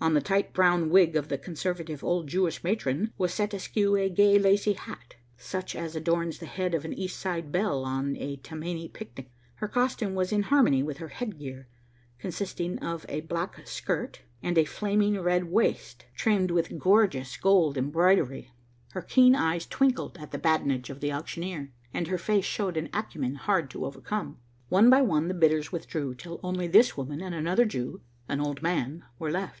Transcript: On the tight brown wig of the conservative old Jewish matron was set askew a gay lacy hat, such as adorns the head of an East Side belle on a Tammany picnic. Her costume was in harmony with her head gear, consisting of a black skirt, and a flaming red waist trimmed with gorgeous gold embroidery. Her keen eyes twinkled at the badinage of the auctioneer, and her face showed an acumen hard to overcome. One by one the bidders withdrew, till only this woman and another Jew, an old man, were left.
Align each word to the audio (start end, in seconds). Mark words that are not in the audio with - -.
On 0.00 0.14
the 0.14 0.20
tight 0.20 0.52
brown 0.52 0.90
wig 0.90 1.16
of 1.16 1.26
the 1.26 1.36
conservative 1.36 2.04
old 2.04 2.28
Jewish 2.28 2.62
matron 2.62 3.12
was 3.18 3.34
set 3.34 3.52
askew 3.52 3.96
a 3.96 4.08
gay 4.08 4.38
lacy 4.38 4.74
hat, 4.74 5.16
such 5.36 5.74
as 5.74 5.96
adorns 5.96 6.38
the 6.38 6.46
head 6.46 6.72
of 6.72 6.84
an 6.84 6.92
East 6.92 7.18
Side 7.18 7.50
belle 7.50 7.82
on 7.84 8.14
a 8.16 8.36
Tammany 8.36 8.86
picnic. 8.86 9.28
Her 9.56 9.66
costume 9.66 10.14
was 10.14 10.30
in 10.30 10.44
harmony 10.44 10.84
with 10.84 10.98
her 10.98 11.08
head 11.08 11.36
gear, 11.40 11.66
consisting 12.20 12.78
of 12.78 13.04
a 13.08 13.22
black 13.22 13.66
skirt, 13.66 14.22
and 14.40 14.56
a 14.56 14.64
flaming 14.64 15.18
red 15.18 15.50
waist 15.50 16.04
trimmed 16.14 16.52
with 16.52 16.78
gorgeous 16.78 17.36
gold 17.36 17.76
embroidery. 17.76 18.52
Her 18.92 19.02
keen 19.02 19.34
eyes 19.34 19.66
twinkled 19.66 20.16
at 20.20 20.30
the 20.30 20.38
badinage 20.38 20.90
of 20.90 21.00
the 21.00 21.12
auctioneer, 21.12 21.72
and 21.92 22.06
her 22.06 22.18
face 22.18 22.44
showed 22.44 22.76
an 22.76 22.88
acumen 22.92 23.34
hard 23.34 23.68
to 23.70 23.84
overcome. 23.84 24.38
One 24.68 24.88
by 24.90 25.02
one 25.02 25.26
the 25.26 25.34
bidders 25.34 25.72
withdrew, 25.72 26.14
till 26.14 26.38
only 26.44 26.68
this 26.68 26.96
woman 26.96 27.20
and 27.20 27.34
another 27.34 27.64
Jew, 27.64 28.00
an 28.28 28.38
old 28.40 28.62
man, 28.62 29.02
were 29.18 29.32
left. 29.32 29.58